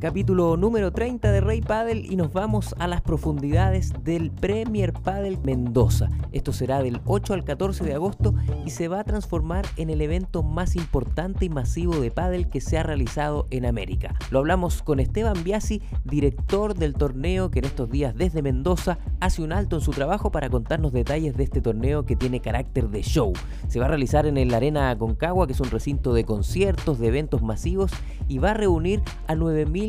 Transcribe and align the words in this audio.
capítulo 0.00 0.56
número 0.56 0.92
30 0.92 1.30
de 1.30 1.42
Rey 1.42 1.60
Padel 1.60 2.10
y 2.10 2.16
nos 2.16 2.32
vamos 2.32 2.74
a 2.78 2.88
las 2.88 3.02
profundidades 3.02 3.92
del 4.02 4.30
Premier 4.30 4.94
Padel 4.94 5.38
Mendoza. 5.44 6.08
Esto 6.32 6.54
será 6.54 6.82
del 6.82 7.02
8 7.04 7.34
al 7.34 7.44
14 7.44 7.84
de 7.84 7.92
agosto 7.92 8.34
y 8.64 8.70
se 8.70 8.88
va 8.88 9.00
a 9.00 9.04
transformar 9.04 9.66
en 9.76 9.90
el 9.90 10.00
evento 10.00 10.42
más 10.42 10.74
importante 10.74 11.44
y 11.44 11.50
masivo 11.50 12.00
de 12.00 12.10
pádel 12.10 12.48
que 12.48 12.62
se 12.62 12.78
ha 12.78 12.82
realizado 12.82 13.46
en 13.50 13.66
América. 13.66 14.14
Lo 14.30 14.38
hablamos 14.38 14.82
con 14.82 15.00
Esteban 15.00 15.44
Biasi, 15.44 15.82
director 16.04 16.74
del 16.74 16.94
torneo 16.94 17.50
que 17.50 17.58
en 17.58 17.66
estos 17.66 17.90
días 17.90 18.14
desde 18.16 18.40
Mendoza 18.40 18.98
hace 19.20 19.42
un 19.42 19.52
alto 19.52 19.76
en 19.76 19.82
su 19.82 19.90
trabajo 19.90 20.32
para 20.32 20.48
contarnos 20.48 20.92
detalles 20.92 21.36
de 21.36 21.44
este 21.44 21.60
torneo 21.60 22.06
que 22.06 22.16
tiene 22.16 22.40
carácter 22.40 22.88
de 22.88 23.02
show. 23.02 23.34
Se 23.68 23.78
va 23.78 23.84
a 23.84 23.88
realizar 23.88 24.26
en 24.26 24.38
el 24.38 24.54
Arena 24.54 24.96
Concagua, 24.96 25.46
que 25.46 25.52
es 25.52 25.60
un 25.60 25.70
recinto 25.70 26.14
de 26.14 26.24
conciertos, 26.24 26.98
de 26.98 27.08
eventos 27.08 27.42
masivos 27.42 27.90
y 28.28 28.38
va 28.38 28.52
a 28.52 28.54
reunir 28.54 29.02
a 29.26 29.34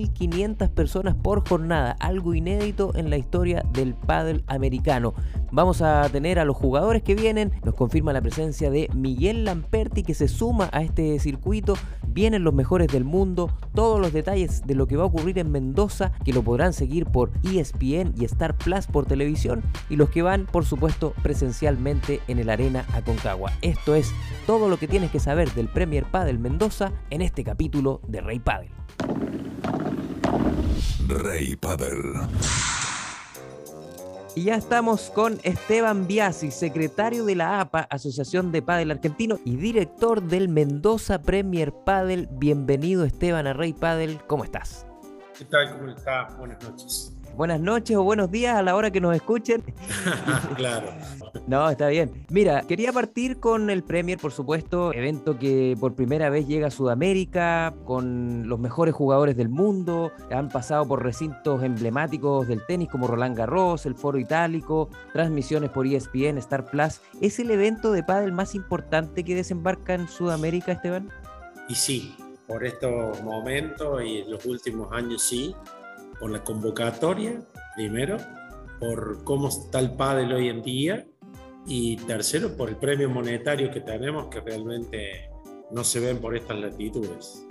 9.500 0.01 0.69
personas 0.69 1.15
por 1.15 1.47
jornada, 1.47 1.95
algo 1.99 2.33
inédito 2.33 2.91
en 2.95 3.09
la 3.09 3.17
historia 3.17 3.63
del 3.73 3.93
pádel 3.93 4.43
americano. 4.47 5.13
Vamos 5.51 5.81
a 5.81 6.07
tener 6.09 6.39
a 6.39 6.45
los 6.45 6.55
jugadores 6.55 7.03
que 7.03 7.15
vienen, 7.15 7.51
nos 7.63 7.75
confirma 7.75 8.13
la 8.13 8.21
presencia 8.21 8.69
de 8.69 8.89
Miguel 8.95 9.43
Lamperti 9.43 10.03
que 10.03 10.13
se 10.13 10.27
suma 10.27 10.69
a 10.71 10.81
este 10.81 11.19
circuito, 11.19 11.75
vienen 12.07 12.43
los 12.43 12.53
mejores 12.53 12.87
del 12.87 13.03
mundo, 13.03 13.51
todos 13.73 13.99
los 13.99 14.13
detalles 14.13 14.65
de 14.65 14.75
lo 14.75 14.87
que 14.87 14.97
va 14.97 15.03
a 15.03 15.07
ocurrir 15.07 15.39
en 15.39 15.51
Mendoza, 15.51 16.13
que 16.23 16.33
lo 16.33 16.41
podrán 16.41 16.73
seguir 16.73 17.05
por 17.05 17.31
ESPN 17.43 18.13
y 18.17 18.25
Star 18.25 18.57
Plus 18.57 18.87
por 18.87 19.05
televisión, 19.05 19.61
y 19.89 19.95
los 19.95 20.09
que 20.09 20.21
van, 20.21 20.45
por 20.45 20.65
supuesto, 20.65 21.13
presencialmente 21.21 22.21
en 22.27 22.39
el 22.39 22.49
Arena 22.49 22.85
Aconcagua. 22.93 23.51
Esto 23.61 23.95
es 23.95 24.11
todo 24.47 24.69
lo 24.69 24.77
que 24.77 24.87
tienes 24.87 25.11
que 25.11 25.19
saber 25.19 25.51
del 25.53 25.67
Premier 25.67 26.05
Padel 26.05 26.39
Mendoza 26.39 26.91
en 27.09 27.21
este 27.21 27.43
capítulo 27.43 28.01
de 28.07 28.21
Rey 28.21 28.39
Padel. 28.39 28.69
Rey 31.07 31.55
Padel. 31.55 32.13
Y 34.35 34.43
ya 34.45 34.55
estamos 34.55 35.09
con 35.09 35.39
Esteban 35.43 36.07
Biasi, 36.07 36.51
secretario 36.51 37.25
de 37.25 37.35
la 37.35 37.59
APA, 37.59 37.81
Asociación 37.89 38.51
de 38.51 38.61
Padel 38.61 38.91
Argentino, 38.91 39.39
y 39.43 39.57
director 39.57 40.21
del 40.21 40.47
Mendoza 40.47 41.21
Premier 41.21 41.73
Padel. 41.73 42.29
Bienvenido 42.31 43.03
Esteban 43.03 43.47
a 43.47 43.53
Rey 43.53 43.73
Padel, 43.73 44.19
¿cómo 44.27 44.43
estás? 44.43 44.85
¿Qué 45.37 45.45
tal? 45.45 45.77
¿Cómo 45.77 45.89
estás? 45.89 46.37
Buenas 46.37 46.63
noches 46.63 47.20
buenas 47.35 47.59
noches 47.59 47.95
o 47.97 48.03
buenos 48.03 48.31
días 48.31 48.55
a 48.55 48.61
la 48.61 48.75
hora 48.75 48.91
que 48.91 49.01
nos 49.01 49.15
escuchen. 49.15 49.63
claro. 50.55 50.89
No, 51.47 51.69
está 51.69 51.87
bien. 51.87 52.25
Mira, 52.29 52.61
quería 52.61 52.91
partir 52.91 53.39
con 53.39 53.69
el 53.69 53.83
Premier, 53.83 54.17
por 54.17 54.31
supuesto, 54.31 54.93
evento 54.93 55.37
que 55.39 55.75
por 55.79 55.95
primera 55.95 56.29
vez 56.29 56.47
llega 56.47 56.67
a 56.67 56.71
Sudamérica, 56.71 57.73
con 57.85 58.47
los 58.47 58.59
mejores 58.59 58.93
jugadores 58.93 59.35
del 59.35 59.49
mundo, 59.49 60.11
han 60.31 60.49
pasado 60.49 60.87
por 60.87 61.03
recintos 61.03 61.63
emblemáticos 61.63 62.47
del 62.47 62.65
tenis 62.65 62.89
como 62.89 63.07
Roland 63.07 63.37
Garros, 63.37 63.85
el 63.85 63.95
Foro 63.95 64.19
Itálico, 64.19 64.89
transmisiones 65.13 65.69
por 65.69 65.87
ESPN, 65.87 66.37
Star 66.37 66.65
Plus. 66.65 67.01
¿Es 67.21 67.39
el 67.39 67.51
evento 67.51 67.91
de 67.91 68.03
pádel 68.03 68.31
más 68.31 68.55
importante 68.55 69.23
que 69.23 69.35
desembarca 69.35 69.93
en 69.93 70.07
Sudamérica, 70.07 70.71
Esteban? 70.73 71.09
Y 71.67 71.75
sí, 71.75 72.15
por 72.47 72.65
estos 72.65 73.21
momentos 73.23 74.03
y 74.03 74.23
los 74.23 74.45
últimos 74.45 74.91
años 74.91 75.21
sí, 75.21 75.55
por 76.21 76.31
la 76.31 76.43
convocatoria, 76.43 77.41
primero, 77.75 78.17
por 78.79 79.23
cómo 79.23 79.49
está 79.49 79.79
el 79.79 79.95
pádel 79.95 80.31
hoy 80.31 80.49
en 80.49 80.61
día 80.61 81.07
y 81.65 81.97
tercero, 81.97 82.55
por 82.55 82.69
el 82.69 82.77
premio 82.77 83.09
monetario 83.09 83.71
que 83.71 83.81
tenemos 83.81 84.27
que 84.27 84.39
realmente 84.39 85.29
no 85.71 85.83
se 85.83 85.99
ven 85.99 86.19
por 86.19 86.37
estas 86.37 86.59
latitudes. 86.59 87.45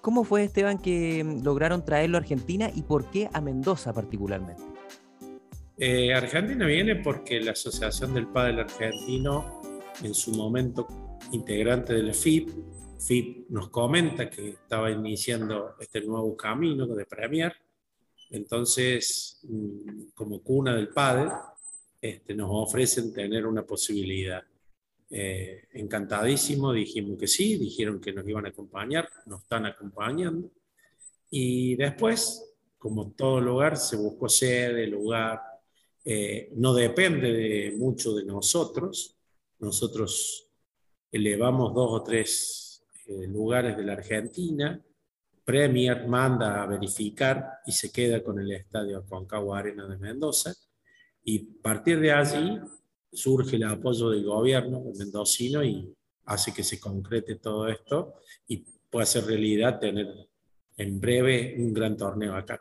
¿Cómo 0.00 0.24
fue, 0.24 0.44
Esteban, 0.44 0.78
que 0.78 1.22
lograron 1.42 1.84
traerlo 1.84 2.16
a 2.16 2.20
Argentina 2.20 2.70
y 2.74 2.82
por 2.82 3.10
qué 3.10 3.28
a 3.32 3.40
Mendoza 3.42 3.92
particularmente? 3.92 4.62
Eh, 5.76 6.14
Argentina 6.14 6.64
viene 6.66 6.96
porque 6.96 7.40
la 7.40 7.52
Asociación 7.52 8.14
del 8.14 8.28
Pádel 8.28 8.60
Argentino, 8.60 9.60
en 10.02 10.14
su 10.14 10.32
momento 10.32 10.86
integrante 11.32 11.92
de 11.92 12.02
la 12.04 12.14
FIP, 12.14 12.48
FIP 12.98 13.50
nos 13.50 13.68
comenta 13.68 14.30
que 14.30 14.50
estaba 14.50 14.90
iniciando 14.90 15.74
este 15.78 16.00
nuevo 16.00 16.34
camino 16.36 16.86
de 16.86 17.04
Premier 17.04 17.52
entonces, 18.30 19.40
como 20.14 20.42
cuna 20.42 20.74
del 20.74 20.88
padre, 20.88 21.30
este, 22.00 22.34
nos 22.34 22.48
ofrecen 22.50 23.12
tener 23.12 23.46
una 23.46 23.64
posibilidad. 23.64 24.42
Eh, 25.08 25.68
encantadísimo, 25.74 26.72
dijimos 26.72 27.18
que 27.18 27.28
sí, 27.28 27.56
dijeron 27.56 28.00
que 28.00 28.12
nos 28.12 28.28
iban 28.28 28.46
a 28.46 28.48
acompañar, 28.48 29.08
nos 29.26 29.42
están 29.42 29.66
acompañando. 29.66 30.50
Y 31.30 31.76
después, 31.76 32.54
como 32.78 33.12
todo 33.12 33.40
lugar, 33.40 33.76
se 33.76 33.96
buscó 33.96 34.28
sede, 34.28 34.86
lugar, 34.86 35.40
eh, 36.04 36.50
no 36.54 36.74
depende 36.74 37.32
de 37.32 37.74
mucho 37.76 38.14
de 38.14 38.24
nosotros. 38.24 39.16
Nosotros 39.58 40.48
elevamos 41.10 41.74
dos 41.74 41.90
o 41.90 42.02
tres 42.02 42.84
eh, 43.06 43.26
lugares 43.26 43.76
de 43.76 43.84
la 43.84 43.94
Argentina, 43.94 44.80
Premier 45.46 46.08
manda 46.08 46.60
a 46.60 46.66
verificar 46.66 47.60
y 47.64 47.70
se 47.70 47.92
queda 47.92 48.20
con 48.20 48.40
el 48.40 48.50
estadio 48.50 49.06
Concagua 49.06 49.60
Arena 49.60 49.86
de 49.86 49.96
Mendoza. 49.96 50.52
Y 51.22 51.38
a 51.38 51.62
partir 51.62 52.00
de 52.00 52.10
allí 52.10 52.58
surge 53.12 53.54
el 53.54 53.62
apoyo 53.62 54.10
del 54.10 54.24
gobierno 54.24 54.82
mendocino 54.98 55.62
y 55.62 55.94
hace 56.24 56.52
que 56.52 56.64
se 56.64 56.80
concrete 56.80 57.36
todo 57.36 57.68
esto 57.68 58.14
y 58.48 58.64
pueda 58.90 59.06
ser 59.06 59.26
realidad 59.26 59.78
tener 59.78 60.28
en 60.76 61.00
breve 61.00 61.54
un 61.56 61.72
gran 61.72 61.96
torneo 61.96 62.34
acá. 62.34 62.60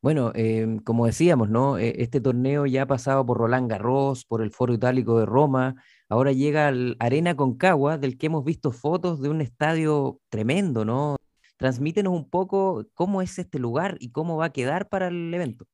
Bueno, 0.00 0.32
eh, 0.34 0.78
como 0.84 1.04
decíamos, 1.04 1.50
¿no? 1.50 1.76
E, 1.76 2.02
este 2.02 2.22
torneo 2.22 2.64
ya 2.64 2.82
ha 2.82 2.86
pasado 2.86 3.26
por 3.26 3.36
Roland 3.36 3.70
Garros, 3.70 4.24
por 4.24 4.40
el 4.40 4.52
Foro 4.52 4.72
Itálico 4.72 5.18
de 5.18 5.26
Roma, 5.26 5.74
ahora 6.08 6.32
llega 6.32 6.68
al 6.68 6.96
Arena 6.98 7.36
Concagua, 7.36 7.98
del 7.98 8.16
que 8.16 8.26
hemos 8.26 8.42
visto 8.42 8.72
fotos 8.72 9.20
de 9.20 9.28
un 9.28 9.42
estadio 9.42 10.18
tremendo, 10.30 10.86
¿no? 10.86 11.16
Transmítenos 11.60 12.14
un 12.14 12.30
poco 12.30 12.86
cómo 12.94 13.20
es 13.20 13.38
este 13.38 13.58
lugar 13.58 13.98
y 14.00 14.12
cómo 14.12 14.38
va 14.38 14.46
a 14.46 14.52
quedar 14.52 14.88
para 14.88 15.08
el 15.08 15.34
evento. 15.34 15.66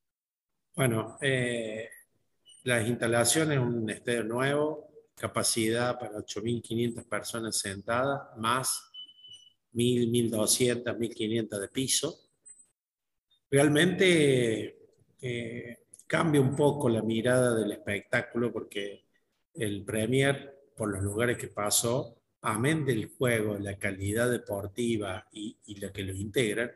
Bueno, 0.75 1.17
eh, 1.21 1.89
las 2.65 2.89
instalaciones, 2.89 3.61
un 3.61 3.89
estadio 3.89 4.25
nuevo, 4.25 4.89
capacidad 5.15 5.97
para 5.97 6.19
8.500 6.19 7.05
personas 7.05 7.59
sentadas, 7.61 8.37
más 8.37 8.91
1.000, 9.75 10.33
1.200, 10.33 10.99
1.500 10.99 11.61
de 11.61 11.69
piso. 11.69 12.19
Realmente 13.49 14.89
eh, 15.23 15.79
cambia 16.05 16.41
un 16.41 16.57
poco 16.57 16.89
la 16.89 17.03
mirada 17.03 17.55
del 17.55 17.71
espectáculo 17.71 18.53
porque 18.53 19.05
el 19.55 19.85
Premier, 19.85 20.65
por 20.77 20.89
los 20.89 21.01
lugares 21.01 21.39
que 21.39 21.47
pasó, 21.47 22.19
amén 22.47 22.85
del 22.85 23.11
juego, 23.19 23.59
la 23.59 23.77
calidad 23.77 24.31
deportiva 24.31 25.27
y, 25.33 25.57
lo 25.81 25.93
que 25.93 26.05
lo 26.05 26.15
integra, 26.15 26.73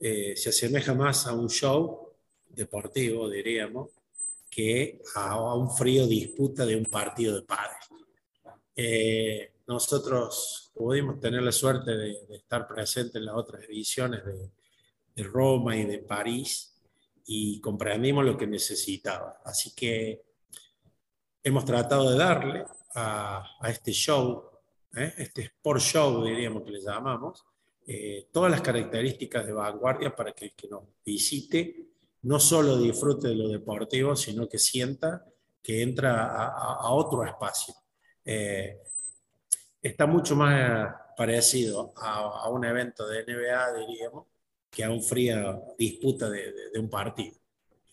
eh, 0.00 0.34
se 0.36 0.48
asemeja 0.48 0.94
más 0.94 1.28
a 1.28 1.32
un 1.32 1.48
show 1.48 2.12
deportivo, 2.48 3.30
diríamos, 3.30 3.90
que 4.50 5.00
a, 5.14 5.54
un 5.54 5.70
frío 5.70 6.08
disputa 6.08 6.66
de 6.66 6.74
un 6.74 6.86
partido 6.86 7.36
de 7.36 7.42
padres. 7.42 7.88
Eh, 8.74 9.52
nosotros 9.68 10.72
pudimos 10.74 11.20
tener 11.20 11.42
la 11.42 11.52
suerte 11.52 11.96
de, 11.96 12.16
estar 12.30 12.66
presentes 12.66 13.14
en 13.14 13.26
las 13.26 13.36
otras 13.36 13.62
ediciones 13.64 14.22
de, 14.24 14.50
Roma 15.22 15.76
y 15.76 15.84
de 15.84 15.98
París 15.98 16.74
y 17.26 17.60
comprendimos 17.60 18.24
lo 18.24 18.38
que 18.38 18.46
necesitaba. 18.46 19.42
Así 19.44 19.74
que 19.74 20.22
hemos 21.44 21.66
tratado 21.66 22.10
de 22.10 22.16
darle 22.16 22.64
a 22.94 23.44
este 23.68 23.92
show 23.92 24.49
¿eh? 24.96 25.14
este 25.18 25.42
Sport 25.42 25.80
Show, 25.80 26.24
diríamos 26.24 26.62
que 26.62 26.72
le 26.72 26.80
llamamos, 26.80 27.44
eh, 27.86 28.28
todas 28.32 28.50
las 28.50 28.60
características 28.60 29.46
de 29.46 29.52
vanguardia 29.52 30.14
para 30.14 30.32
que 30.32 30.46
el 30.46 30.52
que 30.54 30.68
nos 30.68 30.84
visite 31.04 31.88
no 32.22 32.38
solo 32.38 32.78
disfrute 32.78 33.28
de 33.28 33.34
lo 33.34 33.48
deportivo, 33.48 34.14
sino 34.14 34.48
que 34.48 34.58
sienta 34.58 35.24
que 35.62 35.82
entra 35.82 36.26
a, 36.26 36.90
otro 36.92 37.24
espacio. 37.24 37.74
Eh, 38.24 38.78
está 39.80 40.06
mucho 40.06 40.36
más 40.36 40.94
parecido 41.16 41.92
a, 41.96 42.48
un 42.50 42.64
evento 42.64 43.06
de 43.08 43.24
NBA, 43.24 43.72
diríamos, 43.86 44.26
que 44.70 44.84
a 44.84 44.90
un 44.90 45.02
fría 45.02 45.58
disputa 45.78 46.30
de, 46.30 46.52
un 46.78 46.88
partido. 46.88 47.36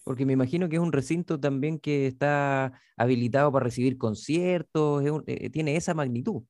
Porque 0.04 0.26
me 0.26 0.34
imagino 0.34 0.70
que 0.70 0.76
es 0.78 0.82
un 0.82 0.94
recinto 0.94 1.40
también 1.40 1.80
que 1.80 2.08
está 2.08 2.80
habilitado 2.96 3.52
para 3.52 3.66
recibir 3.66 3.98
conciertos, 3.98 5.04
tiene 5.52 5.76
esa 5.76 5.94
magnitud. 5.94 6.44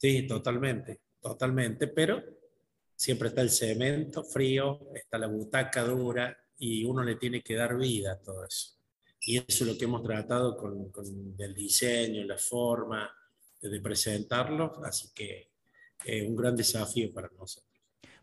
Sí, 0.00 0.26
totalmente, 0.26 0.98
totalmente, 1.20 1.86
pero 1.88 2.22
siempre 2.96 3.28
está 3.28 3.42
el 3.42 3.50
cemento 3.50 4.24
frío, 4.24 4.80
está 4.94 5.18
la 5.18 5.26
butaca 5.26 5.84
dura 5.84 6.34
y 6.56 6.84
uno 6.84 7.04
le 7.04 7.16
tiene 7.16 7.42
que 7.42 7.54
dar 7.54 7.76
vida 7.76 8.12
a 8.12 8.18
todo 8.18 8.46
eso. 8.46 8.78
Y 9.20 9.36
eso 9.36 9.64
es 9.64 9.70
lo 9.70 9.76
que 9.76 9.84
hemos 9.84 10.02
tratado 10.02 10.56
con, 10.56 10.90
el 11.38 11.54
diseño, 11.54 12.24
la 12.24 12.38
forma 12.38 13.10
de 13.60 13.78
presentarlo, 13.82 14.82
así 14.86 15.10
que 15.14 15.50
es 16.02 16.26
un 16.26 16.34
gran 16.34 16.56
desafío 16.56 17.12
para 17.12 17.28
nosotros. 17.38 17.68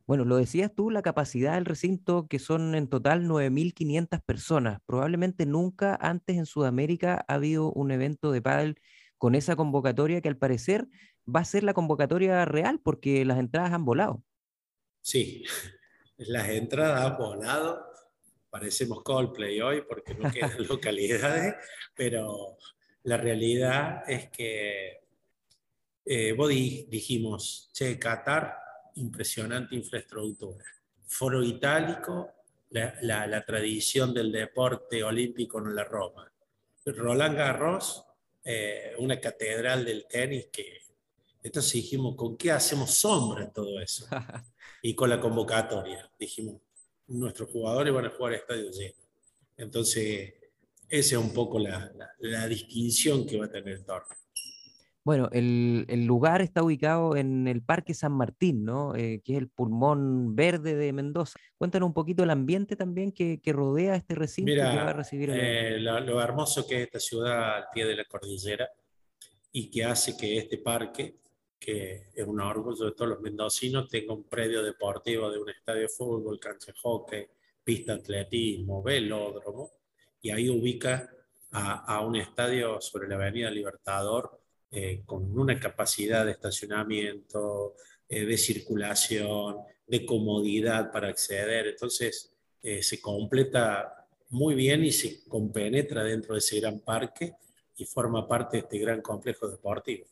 Bueno, 0.07 0.25
lo 0.25 0.38
decías 0.38 0.74
tú, 0.74 0.89
la 0.89 1.03
capacidad 1.03 1.53
del 1.53 1.65
recinto, 1.65 2.27
que 2.27 2.39
son 2.39 2.74
en 2.74 2.88
total 2.88 3.27
9.500 3.27 4.24
personas. 4.24 4.79
Probablemente 4.88 5.45
nunca 5.45 5.95
antes 6.01 6.38
en 6.38 6.47
Sudamérica 6.47 7.24
ha 7.27 7.35
habido 7.35 7.71
un 7.71 7.91
evento 7.91 8.31
de 8.31 8.41
pádel 8.41 8.81
con 9.19 9.35
esa 9.35 9.56
convocatoria 9.56 10.21
que 10.21 10.29
al 10.29 10.38
parecer 10.38 10.88
va 11.33 11.41
a 11.41 11.45
ser 11.45 11.63
la 11.63 11.74
convocatoria 11.74 12.45
real 12.45 12.79
porque 12.79 13.25
las 13.25 13.39
entradas 13.39 13.74
han 13.74 13.85
volado. 13.85 14.24
Sí, 15.01 15.44
las 16.18 16.50
entradas 16.50 17.06
han 17.06 17.18
volado. 17.18 17.85
Parecemos 18.50 19.03
Coldplay 19.03 19.62
hoy 19.62 19.81
porque 19.88 20.15
no 20.15 20.31
quedan 20.31 20.51
localidades, 20.68 21.56
pero 21.94 22.57
la 23.03 23.18
realidad 23.18 24.03
es 24.09 24.29
que 24.29 25.01
eh, 26.06 26.31
vos 26.31 26.50
dijimos, 26.50 27.69
che, 27.74 28.00
Qatar 28.00 28.57
impresionante 28.95 29.75
infraestructura. 29.75 30.63
Foro 31.06 31.44
itálico, 31.44 32.33
la, 32.69 33.45
tradición 33.45 34.13
del 34.13 34.31
deporte 34.31 35.03
olímpico 35.03 35.59
en 35.59 35.75
la 35.75 35.83
Roma. 35.83 36.31
Roland 36.85 37.38
Garros, 37.38 38.06
eh, 38.44 38.94
una 39.00 39.19
catedral 39.19 39.85
del 39.85 40.06
tenis 40.07 40.47
que... 40.51 40.87
Entonces 41.47 41.73
dijimos, 41.73 42.15
¿con 42.15 42.38
qué 42.38 42.51
hacemos 42.51 42.91
sombra 42.91 43.44
en 43.44 43.51
todo 43.51 43.79
eso? 43.79 44.05
Y 44.83 44.94
con 44.94 45.09
la 45.09 45.19
convocatoria, 45.19 46.09
dijimos, 46.19 46.61
nuestros 47.07 47.49
jugadores 47.49 47.91
van 47.91 48.05
a 48.05 48.09
jugar 48.11 48.33
a 48.33 48.35
estadio 48.35 48.69
lleno. 48.69 48.94
Entonces, 49.57 50.35
esa 50.88 51.15
es 51.15 51.21
un 51.21 51.33
poco 51.33 51.57
la, 51.57 51.91
la 52.19 52.47
distinción 52.47 53.25
que 53.25 53.39
va 53.39 53.45
a 53.45 53.51
tener 53.51 53.73
el 53.73 53.83
torneo. 53.83 54.15
Bueno, 55.07 55.29
el, 55.31 56.05
lugar 56.05 56.41
está 56.41 56.61
ubicado 56.61 57.15
en 57.15 57.47
el 57.47 57.61
Parque 57.61 57.93
San 57.93 58.11
Martín, 58.11 58.65
¿no? 58.65 58.93
Eh, 58.93 59.21
que 59.23 59.33
es 59.33 59.38
el 59.39 59.47
pulmón 59.47 60.35
verde 60.35 60.75
de 60.75 60.91
Mendoza. 60.91 61.39
Cuéntanos 61.57 61.88
un 61.88 61.93
poquito 61.93 62.23
el 62.23 62.29
ambiente 62.29 62.75
también 62.75 63.13
que, 63.13 63.39
rodea 63.45 63.95
este 63.95 64.15
recinto 64.15 64.51
que 64.51 64.59
va 64.59 64.89
a 64.89 64.93
recibir 64.93 65.29
eh, 65.33 65.79
lo, 65.79 66.21
hermoso 66.21 66.67
que 66.67 66.75
es 66.75 66.81
esta 66.88 67.00
ciudad 67.00 67.55
al 67.55 67.65
pie 67.73 67.85
de 67.85 67.95
la 67.95 68.03
cordillera 68.03 68.69
y 69.53 69.71
que 69.71 69.85
hace 69.85 70.17
que 70.17 70.39
este 70.39 70.57
parque, 70.57 71.15
que 71.59 72.09
es 72.13 72.25
un 72.25 72.39
orgullo 72.39 72.86
de 72.86 72.92
todos 72.92 73.12
los 73.12 73.21
mendocinos, 73.21 73.89
tenga 73.89 74.13
un 74.13 74.24
predio 74.24 74.62
deportivo 74.63 75.31
de 75.31 75.39
un 75.39 75.50
estadio 75.50 75.81
de 75.81 75.89
fútbol, 75.89 76.39
cancha 76.39 76.71
de 76.71 76.77
hockey, 76.80 77.27
pista 77.63 77.95
de 77.95 78.01
atletismo, 78.01 78.81
velódromo, 78.81 79.71
y 80.21 80.30
ahí 80.31 80.50
ubica 80.50 81.09
a, 81.51 82.01
un 82.01 82.15
estadio 82.18 82.80
sobre 82.81 83.07
la 83.07 83.15
Avenida 83.15 83.50
Libertador 83.50 84.39
eh, 84.69 85.01
con 85.06 85.38
una 85.38 85.59
capacidad 85.59 86.25
de 86.25 86.31
estacionamiento, 86.31 87.75
eh, 88.07 88.25
de 88.25 88.38
circulación, 88.38 89.57
de 89.88 90.06
comodidad 90.06 90.92
para 90.92 91.07
acceder. 91.07 91.68
Entonces, 91.68 92.33
eh, 92.62 92.83
se 92.83 93.00
completa 93.00 94.07
muy 94.30 94.56
bien 94.56 94.83
y 94.83 94.92
se 94.92 95.24
compenetra 95.27 96.03
dentro 96.03 96.33
de 96.33 96.39
ese 96.39 96.60
gran 96.60 96.80
parque 96.80 97.33
y 97.77 97.86
forma 97.86 98.27
parte 98.27 98.57
de 98.57 98.63
este 98.63 98.77
gran 98.80 99.01
complejo 99.01 99.48
deportivo. 99.48 100.06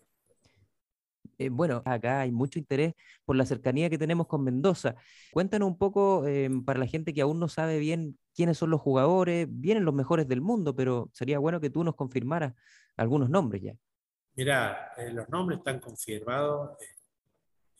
Bueno, 1.51 1.81
acá 1.85 2.21
hay 2.21 2.31
mucho 2.31 2.59
interés 2.59 2.93
por 3.25 3.35
la 3.35 3.45
cercanía 3.45 3.89
que 3.89 3.97
tenemos 3.97 4.27
con 4.27 4.43
Mendoza. 4.43 4.95
Cuéntanos 5.31 5.67
un 5.67 5.77
poco 5.77 6.25
para 6.65 6.79
la 6.79 6.87
gente 6.87 7.13
que 7.13 7.21
aún 7.21 7.39
no 7.39 7.47
sabe 7.47 7.79
bien 7.79 8.17
quiénes 8.35 8.57
son 8.57 8.69
los 8.69 8.81
jugadores, 8.81 9.47
vienen 9.49 9.85
los 9.85 9.93
mejores 9.93 10.27
del 10.27 10.41
mundo, 10.41 10.75
pero 10.75 11.09
sería 11.13 11.39
bueno 11.39 11.59
que 11.61 11.69
tú 11.69 11.83
nos 11.83 11.95
confirmaras 11.95 12.53
algunos 12.97 13.29
nombres 13.29 13.61
ya. 13.63 13.75
Mira, 14.35 14.91
eh, 14.97 15.11
los 15.11 15.29
nombres 15.29 15.59
están 15.59 15.79
confirmados. 15.79 16.77
Eh, 16.81 16.85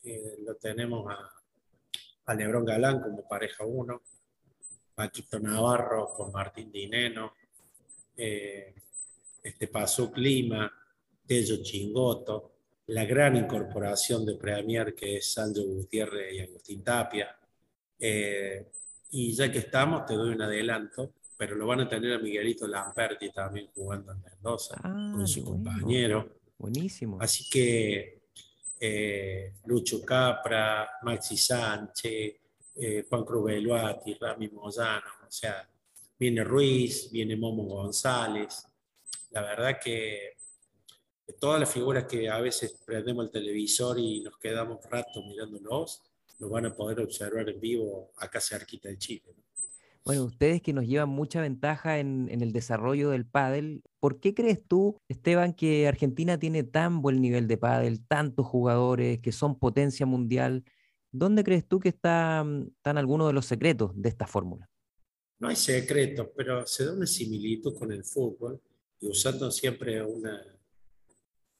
eh, 0.04 0.36
lo 0.46 0.56
tenemos 0.56 1.06
a, 1.12 2.31
a 2.31 2.36
Galán 2.36 3.01
como 3.01 3.28
pareja 3.28 3.66
1, 3.66 4.01
Paquito 4.96 5.40
Navarro 5.40 6.13
con 6.13 6.31
Martín 6.31 6.72
Dineno, 6.72 7.34
este 8.16 9.68
Paso 9.68 10.10
Clima, 10.12 10.72
Tello 11.25 11.62
Chingoto, 11.62 12.55
la 12.88 13.06
gran 13.06 13.36
incorporación 13.36 14.26
de 14.26 14.36
Premier 14.36 14.94
que 14.94 15.18
es 15.18 15.34
Sancho 15.34 15.64
Gutiérrez 15.64 16.34
y 16.34 16.40
Agustín 16.42 16.84
Tapia. 16.84 17.36
y 17.98 19.34
ya 19.34 19.52
que 19.52 19.60
estamos, 19.60 20.06
te 20.06 20.14
doy 20.16 20.36
un 20.36 20.42
adelanto, 20.42 21.14
pero 21.38 21.56
lo 21.56 21.68
van 21.68 21.82
a 21.82 21.90
tener 21.90 22.14
a 22.14 22.20
Miguelito 22.20 22.68
Lamperti 22.68 23.32
también 23.32 23.70
jugando 23.74 24.12
en 24.12 24.22
Mendoza, 24.22 24.76
ah, 24.84 25.12
con 25.14 25.28
su 25.28 25.44
compañero. 25.44 26.30
Buenísimo. 26.58 27.18
Así 27.20 27.50
que 27.50 28.22
eh, 28.80 29.54
Lucho 29.66 30.04
Capra, 30.04 30.90
Maxi 31.04 31.38
Sánchez, 31.38 32.36
eh, 32.76 33.06
Juan 33.10 33.24
Cruz 33.26 33.46
Beluati, 33.46 34.14
Rami 34.20 34.50
Moyano, 34.50 35.12
o 35.28 35.32
sea, 35.32 35.68
viene 36.18 36.44
Ruiz, 36.44 37.12
viene 37.12 37.36
Momo 37.36 37.64
González. 37.64 38.68
La 39.32 39.42
verdad 39.42 39.78
que 39.84 40.38
todas 41.39 41.60
las 41.60 41.72
figuras 41.72 42.06
que 42.06 42.30
a 42.30 42.39
veces 42.39 42.80
prendemos 42.86 43.25
el 43.25 43.31
televisor 43.31 44.00
y 44.00 44.22
nos 44.22 44.38
quedamos 44.38 44.80
rato 44.89 45.24
mirándolos, 45.24 46.04
nos 46.39 46.50
van 46.50 46.66
a 46.66 46.75
poder 46.75 47.00
observar 47.00 47.50
en 47.50 47.60
vivo 47.60 48.12
acá 48.18 48.39
cerquita 48.39 48.89
de 48.89 48.98
Chile. 48.98 49.36
Bueno, 50.04 50.25
ustedes 50.25 50.62
que 50.62 50.72
nos 50.72 50.86
llevan 50.86 51.10
mucha 51.10 51.42
ventaja 51.42 51.98
en, 51.98 52.30
el 52.30 52.51
desarrollo 52.51 53.10
del 53.10 53.25
pádel, 53.25 53.81
¿por 54.00 54.19
qué 54.19 54.36
crees 54.36 54.62
tú, 54.68 55.00
Esteban, 55.07 55.54
que 55.54 55.88
Argentina 55.88 56.38
tiene 56.38 56.63
tan 56.63 57.01
buen 57.01 57.22
nivel 57.22 57.48
de 57.48 57.57
pádel, 57.57 58.06
tantos 58.06 58.45
jugadores 58.45 59.19
que 59.19 59.31
son 59.31 59.57
potencia 59.57 60.06
mundial? 60.06 60.63
¿Dónde 61.12 61.44
crees 61.44 61.68
tú 61.68 61.80
que 61.80 61.89
están, 61.89 62.72
están 62.77 63.00
algunos 63.00 63.25
de 63.27 63.33
los 63.33 63.48
secretos 63.48 63.92
de 63.95 64.10
esta 64.10 64.27
fórmula? 64.27 64.69
No 65.39 65.48
hay 65.48 65.56
secretos, 65.56 66.27
pero 66.36 66.68
se 66.68 66.86
da 66.86 66.94
una 66.94 67.07
similitud 67.07 67.74
con 67.74 67.92
el 67.92 68.04
fútbol 68.04 68.62
y 69.01 69.07
usando 69.07 69.50
siempre 69.50 70.04
una, 70.04 70.55